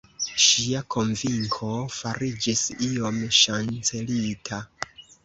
Ŝia 0.43 0.79
konvinko 0.93 1.69
fariĝis 1.95 2.63
iom 2.87 3.21
ŝancelita. 3.41 4.61